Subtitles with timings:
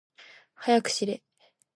[0.55, 1.21] はやくしれ。